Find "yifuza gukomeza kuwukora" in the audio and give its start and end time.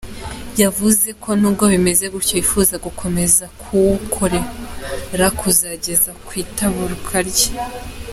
2.39-4.39